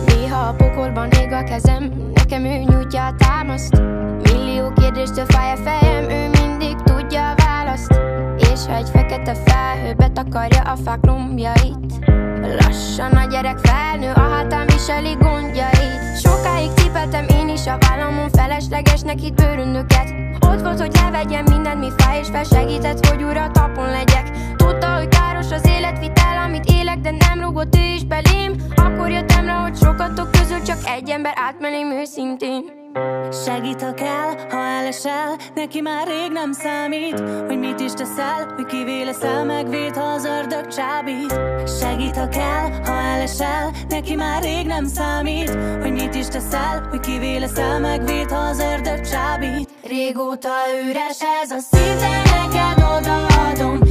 Néha 0.05 0.47
a 0.47 0.53
pokolban 0.53 1.09
ég 1.12 1.31
a 1.31 1.43
kezem 1.43 1.91
Nekem 2.13 2.45
ő 2.45 2.57
nyújtja 2.57 3.05
a 3.05 3.15
támaszt. 3.17 3.81
Millió 4.23 4.71
kérdéstől 4.75 5.25
fáj 5.25 5.51
a 5.51 5.55
fejem 5.55 6.09
Ő 6.09 6.29
mindig 6.29 6.75
tudja 6.75 7.29
a 7.29 7.36
választ. 7.36 7.99
És 8.38 8.65
ha 8.67 8.75
egy 8.75 8.89
fekete 8.89 9.33
felhő 9.33 9.93
betakarja 9.93 10.62
a 10.62 10.75
fák 10.75 11.05
lombjait 11.05 12.12
Lassan 12.59 13.12
a 13.12 13.25
gyerek 13.25 13.57
felnő, 13.57 14.12
a 14.15 14.19
hátán 14.19 14.65
viseli 14.65 15.13
gondjait. 15.19 16.19
Sokáig 16.23 16.71
cipeltem 16.75 17.25
én 17.39 17.49
is 17.49 17.67
a 17.67 17.77
vállamon 17.79 18.29
Feleslegesnek 18.29 19.23
itt 19.23 19.33
bőröndöket 19.33 20.22
Ott 20.49 20.62
volt, 20.62 20.79
hogy 20.79 20.95
levegyem 21.23 21.45
mindent, 21.49 21.79
mi 21.79 21.89
fáj 21.97 22.19
És 22.19 22.27
felsegített, 22.27 23.06
hogy 23.06 23.23
újra 23.23 23.51
tapon 23.51 23.89
legyek. 23.89 24.32
Tudta, 24.56 24.95
hogy 24.95 25.08
káros 25.08 25.51
az 25.51 25.67
életvitel, 25.67 26.38
amit 26.45 26.65
élek 26.65 26.97
De 26.97 27.12
nem 27.12 27.41
rúgott 27.41 27.75
ő 27.75 27.93
is 27.93 28.03
belém. 28.06 28.56
Akkor 28.75 29.10
jöttem 29.10 29.45
rá, 29.45 29.62
hogy 29.62 29.75
sokatok 29.75 30.32
közül 30.32 30.62
Csak 30.62 30.77
egy 30.86 31.10
ember 31.10 31.34
átmeném 31.36 31.91
őszintén. 31.91 32.82
Segít, 33.45 33.82
ha 33.82 33.93
kell, 33.93 34.49
ha 34.49 34.58
elesel 34.58 35.36
Neki 35.56 35.82
már 35.82 36.08
rég 36.08 36.32
nem 36.32 36.51
számít 36.51 37.19
Hogy 37.47 37.60
mit 37.60 37.79
is 37.79 37.91
teszel, 37.91 38.53
hogy 38.56 38.65
kivé 38.65 39.03
leszel 39.03 39.45
Megvéd, 39.45 39.95
ha 39.95 40.03
az 40.03 40.25
ördög 40.25 40.67
csábít. 40.67 41.39
Segít, 41.79 42.17
ha 42.17 42.27
kell, 42.27 42.71
ha 42.86 42.93
elesel 42.93 43.71
Neki 43.89 44.15
már 44.15 44.41
rég 44.41 44.65
nem 44.65 44.86
számít 44.86 45.58
Hogy 45.82 45.91
mit 45.91 46.15
is 46.15 46.27
teszel, 46.27 46.88
hogy 46.89 46.99
kivé 46.99 47.38
leszel 47.38 47.79
Megvéd, 47.79 48.32
ha 48.32 48.38
az 48.38 48.60
ördög 48.60 49.01
csábít 49.01 49.72
Régóta 49.93 50.49
üres 50.89 51.17
ez 51.43 51.51
a 51.51 51.60
szív, 51.60 51.95
de 51.99 52.21
neked 52.32 52.84
odaadom 52.84 53.83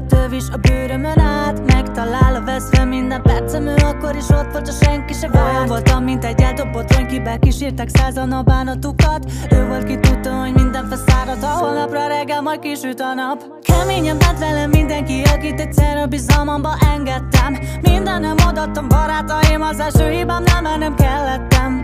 a 0.00 0.06
töv 0.06 0.32
is 0.32 0.44
a 0.52 0.56
bőrömön 0.56 1.18
át. 1.18 1.72
Megtalál 1.74 2.34
a 2.34 2.44
veszve 2.44 2.84
minden 2.84 3.22
percem 3.22 3.66
Ő 3.66 3.74
akkor 3.74 4.16
is 4.16 4.28
ott 4.28 4.52
volt, 4.52 4.66
csak 4.66 4.82
senki 4.82 5.12
se 5.12 5.28
vált 5.28 5.54
Olyan 5.54 5.66
voltam, 5.66 6.04
mint 6.04 6.24
egy 6.24 6.40
eldobott 6.40 7.06
kibe 7.06 7.36
Kísírták 7.36 7.88
százan 7.88 8.32
a 8.32 8.42
bánatukat 8.42 9.30
Ő 9.50 9.66
volt, 9.66 9.84
ki 9.84 9.98
tudta, 9.98 10.32
hogy 10.32 10.52
minden 10.54 10.88
felszárad 10.88 11.42
Ha 11.42 11.64
holnapra 11.64 12.06
reggel 12.06 12.40
majd 12.40 12.58
kisüt 12.58 13.00
a 13.00 13.14
nap. 13.14 13.42
Keményen 13.62 14.18
bánt 14.18 14.38
velem 14.38 14.70
mindenki 14.70 15.22
Akit 15.34 15.60
egyszer 15.60 15.96
a 15.96 16.06
bizalmamba 16.06 16.76
engedtem. 16.94 17.58
Mindenem 17.82 18.36
odaadtam 18.48 18.88
barátaim 18.88 19.62
Az 19.62 19.80
első 19.80 20.08
hibám 20.10 20.42
nem, 20.42 20.62
mert 20.62 20.78
nem 20.78 20.94
kellettem 20.94 21.79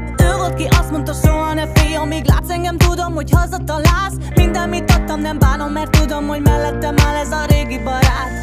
volt 0.47 0.59
ki 0.59 0.67
azt 0.79 0.91
mondta 0.91 1.13
soha 1.13 1.55
ne 1.55 1.67
félj 1.75 1.95
Amíg 1.95 2.25
látsz 2.25 2.51
engem 2.51 2.77
tudom, 2.77 3.15
hogy 3.15 3.31
hazatalálsz 3.31 4.15
Minden 4.35 4.69
mit 4.69 4.91
adtam 4.91 5.21
nem 5.21 5.39
bánom, 5.39 5.73
mert 5.73 5.91
tudom, 5.91 6.27
hogy 6.27 6.41
mellettem 6.41 6.95
áll 7.07 7.15
ez 7.15 7.31
a 7.31 7.45
régi 7.49 7.79
barát. 7.79 8.35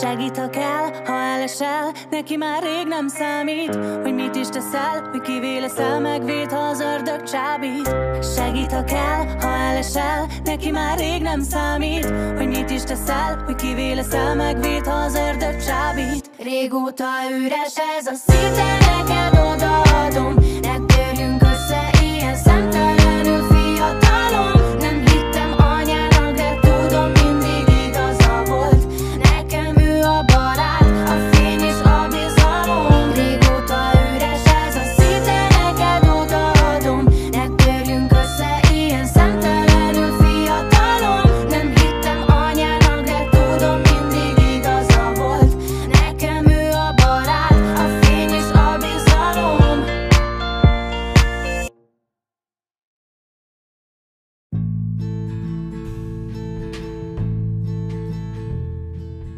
Segít, 0.00 0.36
ha 0.36 0.48
kell, 0.50 0.86
ha 1.06 1.14
elesel 1.14 1.92
Neki 2.10 2.36
már 2.36 2.62
rég 2.62 2.86
nem 2.88 3.08
számít 3.08 3.74
Hogy 4.02 4.14
mit 4.14 4.34
is 4.36 4.48
teszel, 4.48 5.08
hogy 5.10 5.20
kivé 5.20 5.58
leszel 5.58 6.00
Megvéd, 6.00 6.52
ha 6.52 6.58
az 6.58 6.80
ördög 6.80 7.22
csábít. 7.22 7.96
Segít, 8.36 8.72
ha 8.72 8.84
kell, 8.84 9.26
ha 9.40 9.48
elesel 9.48 10.26
Neki 10.44 10.70
már 10.70 10.98
rég 10.98 11.22
nem 11.22 11.42
számít 11.42 12.12
Hogy 12.36 12.48
mit 12.48 12.70
is 12.70 12.82
teszel, 12.82 13.42
hogy 13.46 13.54
kivé 13.54 13.92
leszel 13.92 14.34
Megvéd, 14.34 14.86
ha 14.86 14.94
az 14.94 15.14
ördög 15.14 15.56
csábít. 15.66 16.30
Régóta 16.42 17.04
üres 17.44 17.74
ez 17.98 18.06
a 18.06 18.14
szív, 18.26 18.50
de 18.54 18.78
neked 18.86 19.38
odaadom 19.52 20.34
Ne 20.62 20.91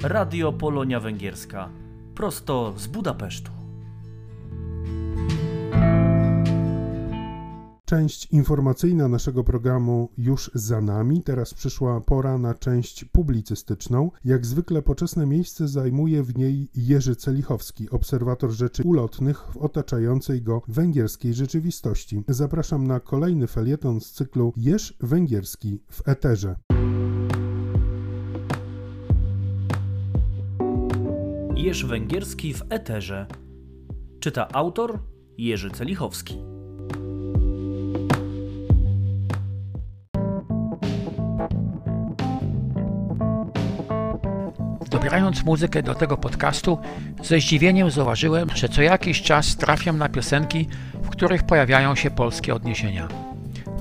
Radio 0.06 0.52
Polonia 0.52 1.00
Węgierska. 1.00 1.68
Prosto 2.14 2.74
z 2.76 2.86
Budapesztu. 2.86 3.50
Część 7.84 8.26
informacyjna 8.32 9.08
naszego 9.08 9.44
programu 9.44 10.08
już 10.18 10.50
za 10.54 10.80
nami. 10.80 11.22
Teraz 11.22 11.54
przyszła 11.54 12.00
pora 12.00 12.38
na 12.38 12.54
część 12.54 13.04
publicystyczną. 13.04 14.10
Jak 14.24 14.46
zwykle 14.46 14.82
poczesne 14.82 15.26
miejsce 15.26 15.68
zajmuje 15.68 16.22
w 16.22 16.36
niej 16.36 16.68
Jerzy 16.74 17.16
Celichowski, 17.16 17.90
obserwator 17.90 18.50
rzeczy 18.50 18.82
ulotnych 18.82 19.46
w 19.52 19.56
otaczającej 19.56 20.42
go 20.42 20.62
węgierskiej 20.68 21.34
rzeczywistości. 21.34 22.24
Zapraszam 22.28 22.86
na 22.86 23.00
kolejny 23.00 23.46
felieton 23.46 24.00
z 24.00 24.12
cyklu 24.12 24.52
Jerz 24.56 24.96
Węgierski 25.00 25.80
w 25.90 26.08
Eterze. 26.08 26.56
Jerz 31.64 31.84
Węgierski 31.84 32.54
w 32.54 32.62
Eterze. 32.70 33.26
Czyta 34.20 34.48
autor 34.52 34.98
Jerzy 35.38 35.70
Celichowski. 35.70 36.34
Dobierając 44.90 45.44
muzykę 45.44 45.82
do 45.82 45.94
tego 45.94 46.16
podcastu, 46.16 46.78
ze 47.22 47.40
zdziwieniem 47.40 47.90
zauważyłem, 47.90 48.48
że 48.54 48.68
co 48.68 48.82
jakiś 48.82 49.22
czas 49.22 49.56
trafiam 49.56 49.98
na 49.98 50.08
piosenki, 50.08 50.68
w 51.02 51.08
których 51.08 51.42
pojawiają 51.42 51.94
się 51.94 52.10
polskie 52.10 52.54
odniesienia. 52.54 53.08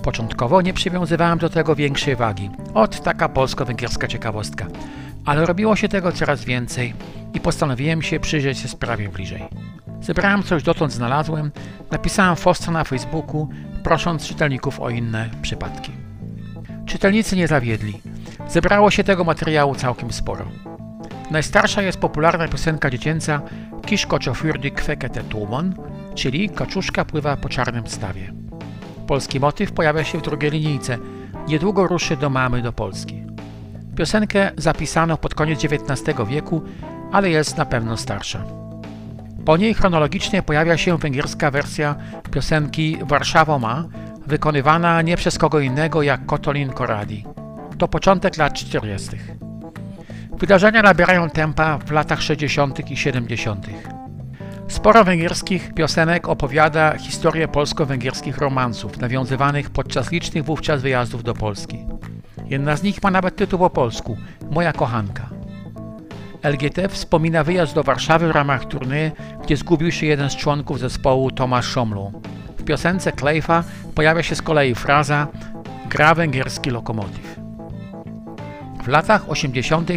Początkowo 0.03 0.61
nie 0.61 0.73
przywiązywałem 0.73 1.39
do 1.39 1.49
tego 1.49 1.75
większej 1.75 2.15
wagi. 2.15 2.49
Ot, 2.73 3.01
taka 3.01 3.29
polsko-węgierska 3.29 4.07
ciekawostka. 4.07 4.67
Ale 5.25 5.45
robiło 5.45 5.75
się 5.75 5.89
tego 5.89 6.11
coraz 6.11 6.45
więcej 6.45 6.93
i 7.33 7.39
postanowiłem 7.39 8.01
się 8.01 8.19
przyjrzeć 8.19 8.57
się 8.57 8.67
sprawie 8.67 9.09
bliżej. 9.09 9.43
Zebrałem 10.01 10.43
coś 10.43 10.63
dotąd 10.63 10.93
znalazłem, 10.93 11.51
napisałem 11.91 12.35
posta 12.35 12.71
na 12.71 12.83
Facebooku, 12.83 13.49
prosząc 13.83 14.27
czytelników 14.27 14.79
o 14.79 14.89
inne 14.89 15.29
przypadki. 15.41 15.91
Czytelnicy 16.85 17.35
nie 17.35 17.47
zawiedli. 17.47 18.01
Zebrało 18.47 18.91
się 18.91 19.03
tego 19.03 19.23
materiału 19.23 19.75
całkiem 19.75 20.13
sporo. 20.13 20.45
Najstarsza 21.31 21.81
jest 21.81 21.97
popularna 21.97 22.47
piosenka 22.47 22.89
dziecięca 22.89 23.41
Kiszko 23.85 24.19
Czofurdy 24.19 24.71
Kwekete 24.71 25.23
Tumon, 25.23 25.73
czyli 26.15 26.49
Kaczuszka 26.49 27.05
pływa 27.05 27.37
po 27.37 27.49
czarnym 27.49 27.87
stawie. 27.87 28.33
Polski 29.07 29.39
motyw 29.39 29.71
pojawia 29.71 30.03
się 30.03 30.17
w 30.17 30.21
drugiej 30.21 30.51
linijce. 30.51 30.97
Niedługo 31.47 31.87
ruszy 31.87 32.17
do 32.17 32.29
mamy 32.29 32.61
do 32.61 32.73
Polski. 32.73 33.22
Piosenkę 33.95 34.51
zapisano 34.57 35.17
pod 35.17 35.35
koniec 35.35 35.65
XIX 35.65 36.17
wieku, 36.27 36.61
ale 37.11 37.29
jest 37.29 37.57
na 37.57 37.65
pewno 37.65 37.97
starsza. 37.97 38.43
Po 39.45 39.57
niej 39.57 39.73
chronologicznie 39.73 40.43
pojawia 40.43 40.77
się 40.77 40.97
węgierska 40.97 41.51
wersja 41.51 41.95
piosenki 42.31 42.97
Warszawo 43.05 43.59
ma, 43.59 43.85
wykonywana 44.27 45.01
nie 45.01 45.17
przez 45.17 45.37
kogo 45.37 45.59
innego 45.59 46.01
jak 46.01 46.25
Kotolin 46.25 46.69
Koradi. 46.69 47.25
To 47.77 47.87
początek 47.87 48.37
lat 48.37 48.53
40. 48.53 49.09
Wydarzenia 50.39 50.81
nabierają 50.81 51.29
tempa 51.29 51.77
w 51.77 51.91
latach 51.91 52.21
60. 52.21 52.91
i 52.91 52.97
70. 52.97 53.67
Sporo 54.67 55.03
węgierskich 55.03 55.73
piosenek 55.73 56.27
opowiada 56.27 56.97
historię 56.97 57.47
polsko-węgierskich 57.47 58.37
romansów, 58.37 58.97
nawiązywanych 58.97 59.69
podczas 59.69 60.11
licznych 60.11 60.43
wówczas 60.43 60.81
wyjazdów 60.81 61.23
do 61.23 61.33
Polski. 61.33 61.85
Jedna 62.45 62.75
z 62.75 62.83
nich 62.83 63.03
ma 63.03 63.11
nawet 63.11 63.35
tytuł 63.35 63.59
po 63.59 63.69
polsku 63.69 64.17
Moja 64.51 64.73
kochanka. 64.73 65.29
LGT 66.43 66.87
wspomina 66.89 67.43
wyjazd 67.43 67.75
do 67.75 67.83
Warszawy 67.83 68.27
w 68.27 68.31
ramach 68.31 68.65
turny, 68.65 69.11
gdzie 69.43 69.57
zgubił 69.57 69.91
się 69.91 70.05
jeden 70.05 70.29
z 70.29 70.35
członków 70.35 70.79
zespołu 70.79 71.31
Tomasz 71.31 71.65
Szomlu. 71.65 72.21
W 72.57 72.63
piosence 72.63 73.11
Klejfa 73.11 73.63
pojawia 73.95 74.23
się 74.23 74.35
z 74.35 74.41
kolei 74.41 74.75
fraza 74.75 75.27
gra 75.89 76.15
węgierski 76.15 76.69
lokomotyw. 76.69 77.39
W 78.83 78.87
latach 78.87 79.29
80. 79.29 79.89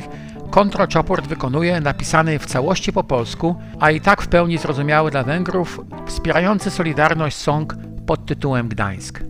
Kontro 0.50 0.86
Czoport 0.86 1.26
wykonuje 1.26 1.80
napisany 1.80 2.38
w 2.38 2.46
całości 2.46 2.92
po 2.92 3.04
polsku, 3.04 3.56
a 3.80 3.90
i 3.90 4.00
tak 4.00 4.22
w 4.22 4.28
pełni 4.28 4.58
zrozumiały 4.58 5.10
dla 5.10 5.22
Węgrów, 5.22 5.80
wspierający 6.06 6.70
Solidarność 6.70 7.36
song 7.36 7.76
pod 8.06 8.26
tytułem 8.26 8.68
Gdańsk. 8.68 9.20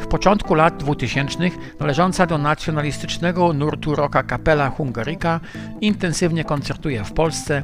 W 0.00 0.06
początku 0.06 0.54
lat 0.54 0.76
2000 0.76 1.38
należąca 1.80 2.26
do 2.26 2.38
nacjonalistycznego 2.38 3.52
nurtu 3.52 3.94
rocka 3.94 4.22
kapela 4.22 4.70
Hungaryka 4.70 5.40
intensywnie 5.80 6.44
koncertuje 6.44 7.04
w 7.04 7.12
Polsce, 7.12 7.62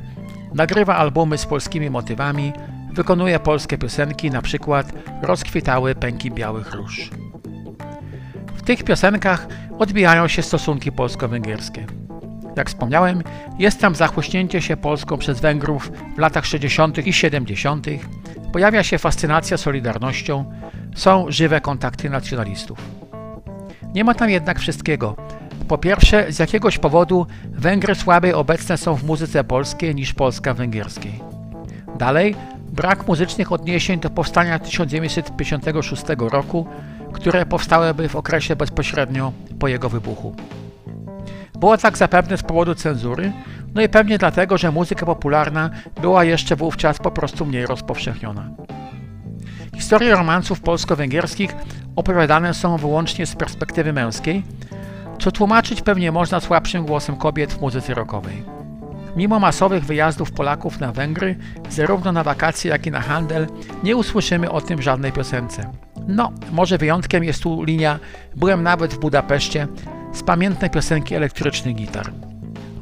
nagrywa 0.54 0.96
albumy 0.96 1.38
z 1.38 1.46
polskimi 1.46 1.90
motywami, 1.90 2.52
wykonuje 2.92 3.38
polskie 3.38 3.78
piosenki, 3.78 4.30
przykład 4.42 4.92
Rozkwitały 5.22 5.94
pęki 5.94 6.30
białych 6.30 6.74
róż. 6.74 7.10
W 8.56 8.62
tych 8.62 8.84
piosenkach 8.84 9.46
odbijają 9.78 10.28
się 10.28 10.42
stosunki 10.42 10.92
polsko-węgierskie. 10.92 11.86
Jak 12.56 12.68
wspomniałem, 12.68 13.22
jest 13.58 13.80
tam 13.80 13.94
zachłyśnięcie 13.94 14.62
się 14.62 14.76
Polską 14.76 15.18
przez 15.18 15.40
Węgrów 15.40 15.92
w 16.16 16.18
latach 16.18 16.46
60. 16.46 17.06
i 17.06 17.12
70., 17.12 17.86
pojawia 18.52 18.82
się 18.82 18.98
fascynacja 18.98 19.56
Solidarnością, 19.56 20.44
są 20.96 21.26
żywe 21.28 21.60
kontakty 21.60 22.10
nacjonalistów. 22.10 22.78
Nie 23.94 24.04
ma 24.04 24.14
tam 24.14 24.30
jednak 24.30 24.58
wszystkiego. 24.58 25.16
Po 25.68 25.78
pierwsze, 25.78 26.32
z 26.32 26.38
jakiegoś 26.38 26.78
powodu 26.78 27.26
Węgry 27.44 27.94
słabiej 27.94 28.32
obecne 28.32 28.76
są 28.76 28.94
w 28.94 29.04
muzyce 29.04 29.44
polskiej 29.44 29.94
niż 29.94 30.14
polska 30.14 30.54
węgierskiej. 30.54 31.20
Dalej, 31.98 32.34
brak 32.72 33.06
muzycznych 33.06 33.52
odniesień 33.52 34.00
do 34.00 34.10
powstania 34.10 34.58
1956 34.58 36.02
roku, 36.18 36.66
które 37.12 37.46
powstałyby 37.46 38.08
w 38.08 38.16
okresie 38.16 38.56
bezpośrednio 38.56 39.32
po 39.58 39.68
jego 39.68 39.88
wybuchu. 39.88 40.34
Było 41.60 41.78
tak 41.78 41.98
zapewne 41.98 42.36
z 42.38 42.42
powodu 42.42 42.74
cenzury, 42.74 43.32
no 43.74 43.82
i 43.82 43.88
pewnie 43.88 44.18
dlatego, 44.18 44.58
że 44.58 44.72
muzyka 44.72 45.06
popularna 45.06 45.70
była 46.00 46.24
jeszcze 46.24 46.56
wówczas 46.56 46.98
po 46.98 47.10
prostu 47.10 47.46
mniej 47.46 47.66
rozpowszechniona. 47.66 48.50
Historie 49.86 50.14
romansów 50.14 50.60
polsko-węgierskich 50.60 51.54
opowiadane 51.96 52.54
są 52.54 52.76
wyłącznie 52.76 53.26
z 53.26 53.36
perspektywy 53.36 53.92
męskiej, 53.92 54.42
co 55.18 55.32
tłumaczyć 55.32 55.82
pewnie 55.82 56.12
można 56.12 56.40
słabszym 56.40 56.86
głosem 56.86 57.16
kobiet 57.16 57.52
w 57.52 57.60
muzyce 57.60 57.94
rockowej. 57.94 58.42
Mimo 59.16 59.40
masowych 59.40 59.84
wyjazdów 59.84 60.32
Polaków 60.32 60.80
na 60.80 60.92
Węgry, 60.92 61.36
zarówno 61.70 62.12
na 62.12 62.24
wakacje, 62.24 62.70
jak 62.70 62.86
i 62.86 62.90
na 62.90 63.00
handel, 63.00 63.46
nie 63.82 63.96
usłyszymy 63.96 64.50
o 64.50 64.60
tym 64.60 64.82
żadnej 64.82 65.12
piosence. 65.12 65.72
No, 66.08 66.32
może 66.52 66.78
wyjątkiem 66.78 67.24
jest 67.24 67.42
tu 67.42 67.64
linia 67.64 67.98
Byłem 68.36 68.62
nawet 68.62 68.94
w 68.94 68.98
Budapeszcie 68.98 69.68
z 70.12 70.22
pamiętnej 70.22 70.70
piosenki 70.70 71.14
elektrycznych 71.14 71.74
gitar. 71.74 72.12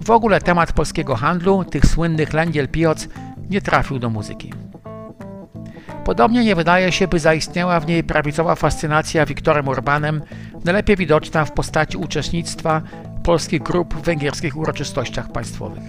W 0.00 0.10
ogóle 0.10 0.40
temat 0.40 0.72
polskiego 0.72 1.16
handlu, 1.16 1.64
tych 1.64 1.86
słynnych 1.86 2.32
lęgiel 2.32 2.68
pioc, 2.68 3.08
nie 3.50 3.60
trafił 3.60 3.98
do 3.98 4.10
muzyki. 4.10 4.63
Podobnie 6.04 6.44
nie 6.44 6.54
wydaje 6.54 6.92
się, 6.92 7.08
by 7.08 7.18
zaistniała 7.18 7.80
w 7.80 7.86
niej 7.86 8.04
prawicowa 8.04 8.54
fascynacja 8.54 9.26
Wiktorem 9.26 9.68
Urbanem, 9.68 10.22
najlepiej 10.64 10.96
widoczna 10.96 11.44
w 11.44 11.52
postaci 11.52 11.96
uczestnictwa 11.96 12.82
polskich 13.22 13.62
grup 13.62 13.94
w 13.94 14.02
węgierskich 14.02 14.56
uroczystościach 14.56 15.32
państwowych. 15.32 15.82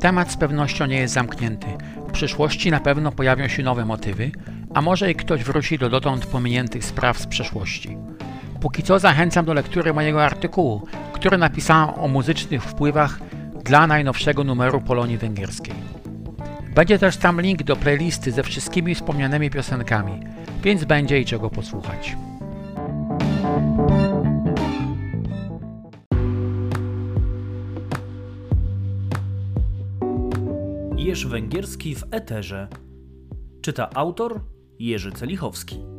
Temat 0.00 0.32
z 0.32 0.36
pewnością 0.36 0.86
nie 0.86 0.96
jest 0.96 1.14
zamknięty. 1.14 1.66
W 2.08 2.12
przyszłości 2.12 2.70
na 2.70 2.80
pewno 2.80 3.12
pojawią 3.12 3.48
się 3.48 3.62
nowe 3.62 3.84
motywy, 3.84 4.30
a 4.74 4.80
może 4.80 5.10
i 5.10 5.14
ktoś 5.14 5.44
wróci 5.44 5.78
do 5.78 5.90
dotąd 5.90 6.26
pominiętych 6.26 6.84
spraw 6.84 7.18
z 7.18 7.26
przeszłości. 7.26 7.96
Póki 8.60 8.82
co 8.82 8.98
zachęcam 8.98 9.44
do 9.44 9.54
lektury 9.54 9.94
mojego 9.94 10.24
artykułu, 10.24 10.86
który 11.12 11.38
napisałem 11.38 11.94
o 12.00 12.08
muzycznych 12.08 12.62
wpływach 12.62 13.20
dla 13.64 13.86
najnowszego 13.86 14.44
numeru 14.44 14.80
Polonii 14.80 15.18
Węgierskiej. 15.18 15.97
Będzie 16.74 16.98
też 16.98 17.16
tam 17.16 17.40
link 17.40 17.62
do 17.62 17.76
playlisty 17.76 18.32
ze 18.32 18.42
wszystkimi 18.42 18.94
wspomnianymi 18.94 19.50
piosenkami, 19.50 20.20
więc 20.62 20.84
będzie 20.84 21.20
i 21.20 21.24
czego 21.24 21.50
posłuchać. 21.50 22.16
Jerz 30.96 31.26
Węgierski 31.26 31.94
w 31.94 32.04
Eterze. 32.10 32.68
Czyta 33.62 33.90
autor 33.94 34.40
Jerzy 34.78 35.12
Celichowski. 35.12 35.97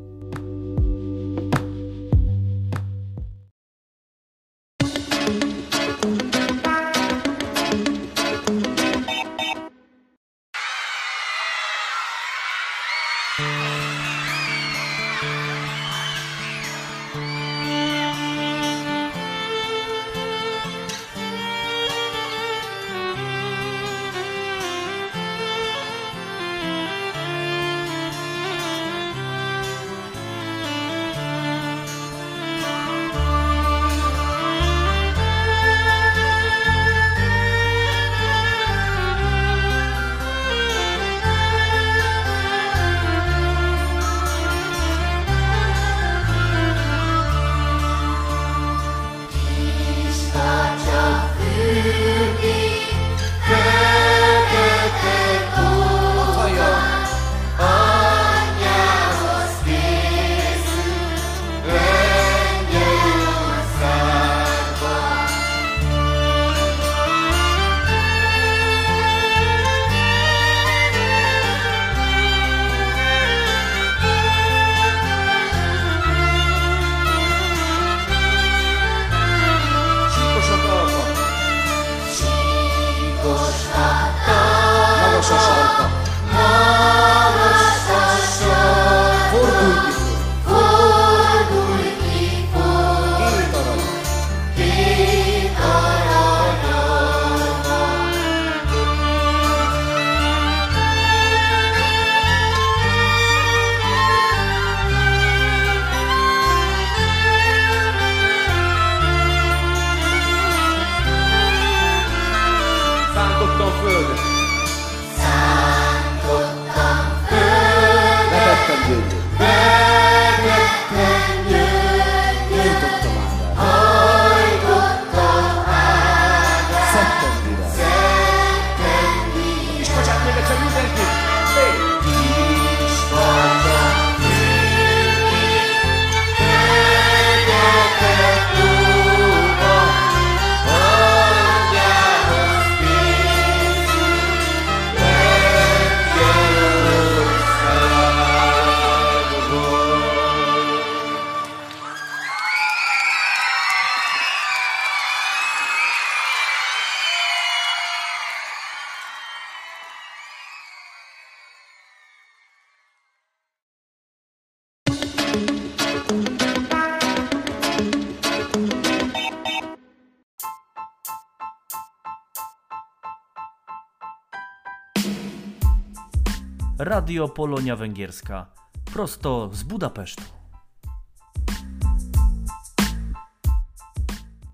Radio 176.80 177.28
Polonia 177.28 177.76
Węgierska. 177.76 178.54
Prosto 178.94 179.50
z 179.54 179.64
Budapesztu. 179.64 180.24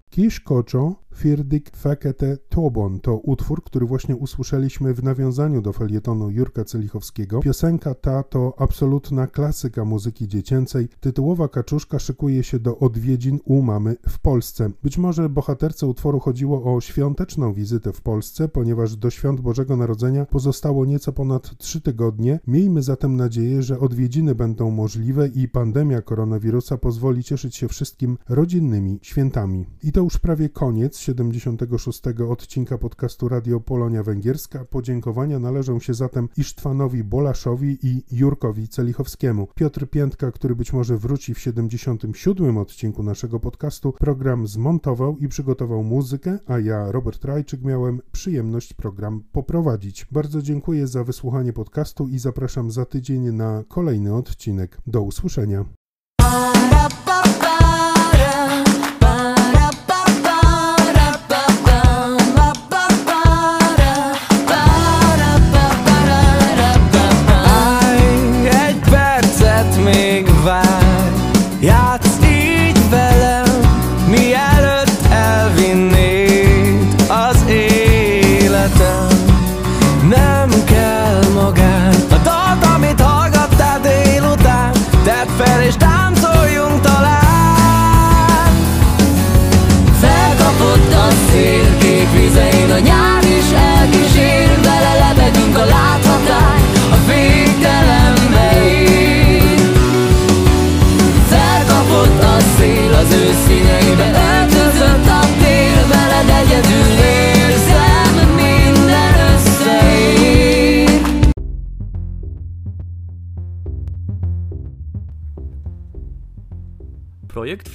Kisz 0.10 0.40
Koczo, 0.40 0.96
Firdik 1.16 1.78
Fekete 1.78 2.38
Tobon 2.50 3.00
to 3.00 3.18
utwór, 3.18 3.64
który 3.64 3.86
właśnie 3.86 4.16
usłyszeliśmy 4.16 4.94
w 4.94 5.04
nawiązaniu 5.04 5.62
do 5.62 5.74
felietonu 5.74 6.30
Jurka 6.30 6.64
Celichowskiego. 6.66 7.40
Piosenka 7.40 7.94
ta 7.94 8.24
to 8.24 8.54
absolutna 8.58 9.28
klasyka 9.28 9.86
muzyki 9.86 10.28
dziecięcej. 10.28 10.88
Tytułowa 11.00 11.48
kaczuszka 11.48 12.00
szykuje 12.00 12.44
się 12.44 12.60
do 12.60 12.80
odwiedzin 12.80 13.40
u 13.46 13.62
mamy 13.62 13.96
w 14.10 14.20
Polsce. 14.20 14.72
Być 14.84 14.98
może 14.98 15.30
bohaterce 15.30 15.88
utworu 15.88 16.20
chodziło 16.20 16.76
o 16.76 16.82
świąteczną 16.82 17.54
wizytę 17.54 17.94
w 17.94 18.02
Polsce, 18.02 18.48
ponieważ 18.48 18.96
do 18.96 19.10
świąt 19.10 19.42
Bożego 19.42 19.78
Narodzenia 19.78 20.26
pozostało 20.26 20.86
nieco 20.86 21.14
ponad 21.14 21.58
trzy 21.58 21.82
tygodnie. 21.82 22.40
Miejmy 22.48 22.82
zatem 22.82 23.16
nadzieję, 23.16 23.64
że 23.64 23.80
odwiedziny 23.80 24.36
będą 24.36 24.72
możliwe 24.72 25.28
i 25.28 25.48
pandemia 25.48 26.02
koronawirusa 26.02 26.78
pozwoli 26.78 27.24
cieszyć 27.24 27.56
się 27.56 27.68
wszystkim 27.68 28.18
rodzinnymi 28.30 29.00
świętami. 29.02 29.66
I 29.84 29.92
to 29.92 30.02
już 30.02 30.18
prawie 30.18 30.50
koniec 30.50 31.05
76. 31.06 32.02
odcinka 32.30 32.78
podcastu 32.78 33.30
Radio 33.30 33.60
Polonia 33.60 34.04
Węgierska. 34.04 34.66
Podziękowania 34.66 35.40
należą 35.40 35.80
się 35.80 35.94
zatem 35.94 36.30
Isztwanowi 36.38 37.04
Bolaszowi 37.04 37.78
i 37.84 38.04
Jurkowi 38.12 38.68
Celichowskiemu. 38.68 39.48
Piotr 39.56 39.90
Piętka, 39.90 40.32
który 40.32 40.56
być 40.56 40.74
może 40.74 40.98
wróci 40.98 41.34
w 41.34 41.40
77. 41.40 42.58
odcinku 42.58 43.04
naszego 43.04 43.40
podcastu, 43.40 43.92
program 43.92 44.48
zmontował 44.48 45.18
i 45.18 45.28
przygotował 45.28 45.84
muzykę, 45.84 46.40
a 46.48 46.60
ja, 46.60 46.92
Robert 46.92 47.26
Rajczyk, 47.26 47.62
miałem 47.62 48.02
przyjemność 48.12 48.74
program 48.74 49.24
poprowadzić. 49.32 50.06
Bardzo 50.12 50.42
dziękuję 50.42 50.88
za 50.88 51.04
wysłuchanie 51.04 51.54
podcastu 51.54 52.08
i 52.08 52.20
zapraszam 52.20 52.72
za 52.72 52.86
tydzień 52.86 53.32
na 53.32 53.64
kolejny 53.68 54.16
odcinek. 54.16 54.78
Do 54.88 55.02
usłyszenia. 55.02 55.66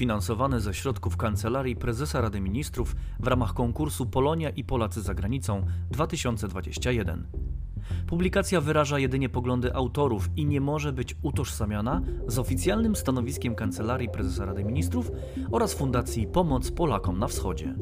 finansowane 0.01 0.61
ze 0.61 0.75
środków 0.75 1.17
Kancelarii 1.17 1.77
Prezesa 1.77 2.21
Rady 2.21 2.41
Ministrów 2.41 2.97
w 3.19 3.27
ramach 3.27 3.55
konkursu 3.55 4.07
Polonia 4.07 4.51
i 4.51 4.65
Polacy 4.65 5.03
za 5.03 5.15
granicą 5.15 5.67
2021. 5.91 7.27
Publikacja 8.07 8.61
wyraża 8.61 8.99
jedynie 8.99 9.29
poglądy 9.29 9.75
autorów 9.75 10.29
i 10.37 10.47
nie 10.47 10.61
może 10.61 10.93
być 10.93 11.17
utożsamiana 11.23 12.03
z 12.27 12.39
oficjalnym 12.39 12.97
stanowiskiem 12.97 13.55
Kancelarii 13.55 14.09
Prezesa 14.09 14.45
Rady 14.45 14.65
Ministrów 14.65 15.11
oraz 15.53 15.75
Fundacji 15.75 16.27
Pomoc 16.27 16.71
Polakom 16.71 17.19
na 17.19 17.29
Wschodzie. 17.29 17.75